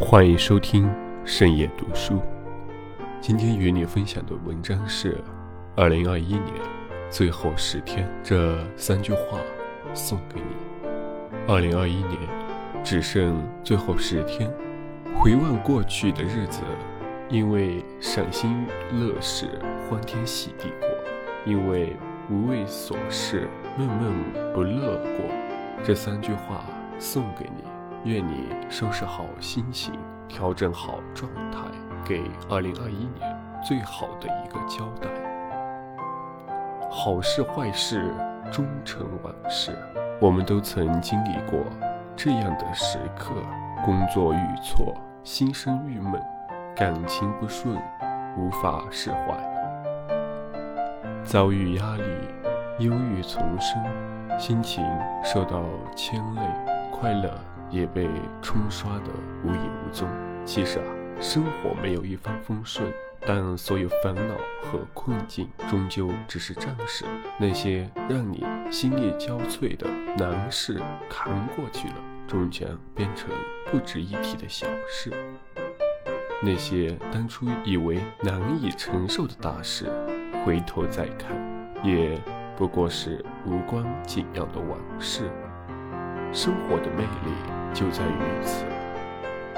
[0.00, 0.90] 欢迎收听
[1.26, 2.22] 深夜读书。
[3.20, 5.22] 今天与你分享的文章是：
[5.76, 6.54] 二零二一年
[7.10, 9.38] 最后十天，这三句话
[9.92, 10.88] 送给你。
[11.46, 12.18] 二零二一年
[12.82, 14.50] 只剩最后十天，
[15.18, 16.62] 回望过去的日子，
[17.28, 20.88] 因为赏心乐事，欢天喜地过；
[21.44, 21.94] 因为
[22.30, 24.14] 无畏琐事，闷闷
[24.54, 25.26] 不乐过。
[25.84, 26.64] 这三句话
[26.98, 27.62] 送给你，
[28.04, 29.92] 愿你收拾好心情，
[30.26, 31.58] 调整好状态，
[32.02, 35.08] 给二零二一年最好的一个交代。
[36.90, 38.14] 好事坏事
[38.50, 39.76] 终成往事，
[40.18, 41.60] 我们都曾经历过
[42.16, 43.34] 这样的时刻：
[43.84, 46.18] 工作遇挫，心生郁闷，
[46.74, 47.76] 感情不顺，
[48.38, 49.36] 无法释怀，
[51.22, 52.04] 遭遇压力，
[52.78, 53.78] 忧郁丛生。
[54.38, 54.82] 心情
[55.22, 55.62] 受到
[55.94, 56.40] 牵累，
[56.90, 57.30] 快乐
[57.70, 58.08] 也被
[58.42, 59.10] 冲刷得
[59.44, 60.08] 无影无踪。
[60.44, 60.84] 其实啊，
[61.20, 67.04] 生活没有一帆风顺，但所有烦恼和困境终究只是暂时。
[67.38, 71.94] 那些让你心力交瘁的难事，扛过去了，
[72.26, 73.30] 终将变成
[73.70, 75.12] 不值一提的小事。
[76.42, 79.90] 那些当初以为难以承受的大事，
[80.44, 81.36] 回头再看，
[81.84, 82.20] 也。
[82.56, 85.30] 不过是无关紧要的往事。
[86.32, 87.34] 生活的魅力
[87.74, 88.64] 就在于此，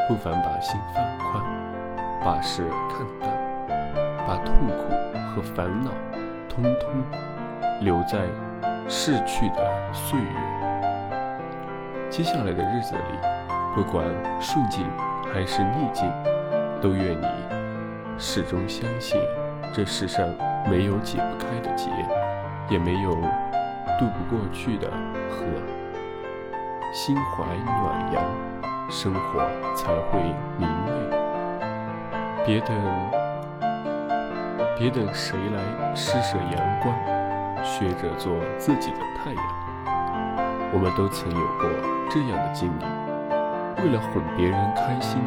[0.08, 1.44] 不妨把心放宽，
[2.24, 3.30] 把事看淡，
[4.26, 4.88] 把痛苦
[5.34, 5.90] 和烦恼
[6.48, 6.90] 通通
[7.80, 8.20] 留在
[8.88, 10.26] 逝去的岁月。
[12.08, 13.18] 接下来的日子里，
[13.74, 14.06] 不管
[14.40, 14.86] 顺境
[15.32, 16.10] 还是逆境，
[16.80, 17.26] 都愿你
[18.16, 19.20] 始终相信，
[19.74, 20.26] 这世上
[20.70, 21.90] 没有解不开的结。
[22.70, 23.10] 也没有
[23.98, 24.88] 渡不过去的
[25.28, 25.44] 河，
[26.92, 28.22] 心怀暖阳，
[28.90, 29.40] 生活
[29.74, 30.20] 才会
[30.58, 30.92] 明媚。
[32.44, 32.76] 别等，
[34.78, 36.94] 别等谁来施舍阳光，
[37.64, 39.42] 学着做自己的太阳。
[40.74, 41.68] 我们都曾有过
[42.10, 42.84] 这样的经历：
[43.82, 45.18] 为了哄别人开心，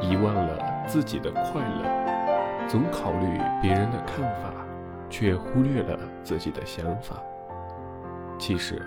[0.00, 4.50] 遗忘了自己的快乐，总考虑别人的看法。
[5.10, 7.14] 却忽略了自己的想法。
[8.36, 8.82] 其实，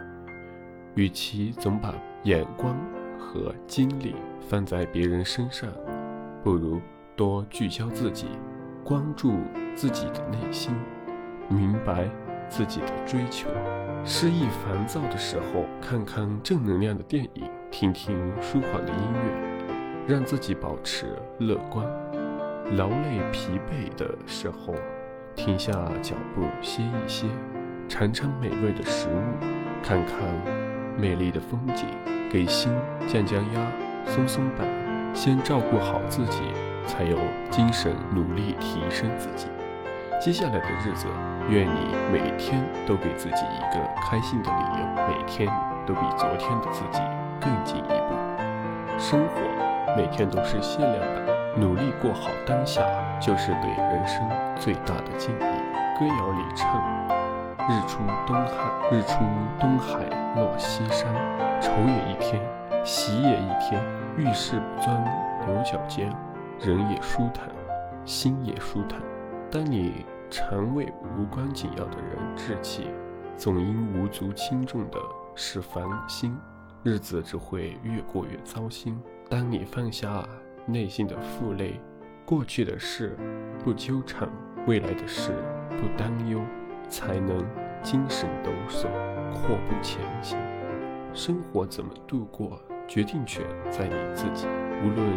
[0.98, 1.94] 与其总把
[2.24, 2.76] 眼光
[3.20, 4.16] 和精力
[4.50, 5.70] 放在别人身上，
[6.44, 6.82] 不如
[7.16, 8.26] 多聚焦自己，
[8.84, 9.36] 关注
[9.76, 10.74] 自己的内心，
[11.50, 12.10] 明白
[12.50, 13.48] 自己的追求。
[14.04, 21.86] 失意烦躁的时候，看看正能量的电影，听听舒缓的音乐，让自己保持乐观。
[22.76, 24.74] 劳累疲惫的时候。
[25.36, 25.72] 停下
[26.02, 27.28] 脚步，歇一歇，
[27.88, 29.46] 尝尝美味的食物，
[29.84, 30.18] 看看
[30.98, 31.86] 美丽的风景，
[32.30, 32.74] 给心
[33.08, 33.62] 降降压，
[34.08, 34.66] 松松绑。
[35.14, 36.42] 先照顾好自己，
[36.88, 37.18] 才有
[37.52, 39.48] 精神努力提升自己。
[40.20, 41.06] 接下来的日子，
[41.50, 45.48] 愿你每天都给自己一个开心的理由，每天
[45.86, 47.00] 都比昨天的自己
[47.40, 48.16] 更进一步。
[48.98, 51.24] 生活每天都是限量版。
[51.56, 52.82] 努力过好当下，
[53.20, 55.40] 就是对人生最大的敬意。
[55.40, 56.70] 歌谣里唱
[57.70, 59.20] ：“日出东海，日出
[59.60, 60.06] 东海
[60.36, 61.14] 落西山，
[61.62, 62.42] 愁也一天，
[62.84, 63.84] 喜也一天。
[64.18, 65.04] 遇事不钻
[65.46, 66.12] 牛角尖，
[66.60, 67.50] 人也舒坦，
[68.06, 69.02] 心也舒坦。
[69.52, 72.90] 当你常为无关紧要的人置气，
[73.36, 74.98] 总因无足轻重的
[75.36, 76.38] 事烦心，
[76.84, 79.00] 日子只会越过越糟心。
[79.30, 80.24] 当你放下。
[80.70, 81.80] 内心的负累，
[82.26, 83.18] 过去的事
[83.64, 84.28] 不纠缠，
[84.66, 85.32] 未来的事
[85.78, 86.42] 不担忧，
[86.90, 87.46] 才能
[87.82, 88.88] 精神抖擞，
[89.34, 90.38] 阔步前行。
[91.14, 94.48] 生活怎么度过，决定权在你自己。
[94.84, 95.08] 无论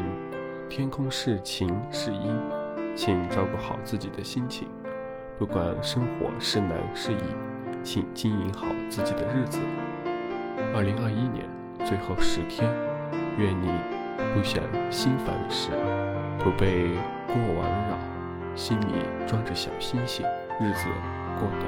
[0.69, 2.37] 天空是晴是阴，
[2.95, 4.69] 请照顾好自己的心情。
[5.39, 7.17] 不管生活是难是易，
[7.83, 9.59] 请经营好自己的日子。
[10.75, 11.49] 二零二一年
[11.85, 12.71] 最后十天，
[13.39, 13.69] 愿你。
[14.35, 14.63] 不想
[14.93, 15.71] 心烦事，
[16.39, 16.91] 不被
[17.27, 17.97] 过往扰，
[18.55, 20.27] 心里装着小星星，
[20.63, 20.89] 日子
[21.39, 21.65] 过得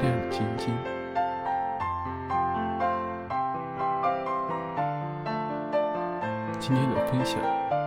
[0.00, 0.74] 亮晶晶。
[6.58, 7.38] 今天的分享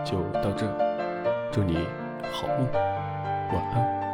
[0.04, 0.64] 就到这，
[1.50, 1.88] 祝你
[2.30, 2.68] 好梦，
[3.52, 4.05] 晚安。